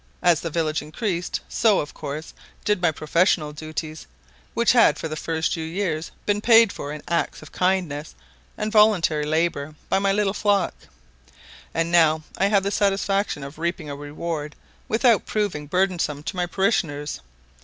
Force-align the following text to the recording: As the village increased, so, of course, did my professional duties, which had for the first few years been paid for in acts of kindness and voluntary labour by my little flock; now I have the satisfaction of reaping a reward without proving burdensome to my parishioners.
As 0.23 0.39
the 0.39 0.49
village 0.49 0.81
increased, 0.81 1.41
so, 1.47 1.79
of 1.79 1.93
course, 1.93 2.33
did 2.65 2.81
my 2.81 2.91
professional 2.91 3.53
duties, 3.53 4.07
which 4.55 4.71
had 4.71 4.97
for 4.97 5.07
the 5.07 5.15
first 5.15 5.53
few 5.53 5.63
years 5.63 6.09
been 6.25 6.41
paid 6.41 6.73
for 6.73 6.91
in 6.91 7.03
acts 7.07 7.43
of 7.43 7.51
kindness 7.51 8.15
and 8.57 8.71
voluntary 8.71 9.27
labour 9.27 9.75
by 9.89 9.99
my 9.99 10.11
little 10.11 10.33
flock; 10.33 10.73
now 11.75 12.23
I 12.35 12.47
have 12.47 12.63
the 12.63 12.71
satisfaction 12.71 13.43
of 13.43 13.59
reaping 13.59 13.91
a 13.91 13.95
reward 13.95 14.55
without 14.87 15.27
proving 15.27 15.67
burdensome 15.67 16.23
to 16.23 16.35
my 16.35 16.47
parishioners. 16.47 17.19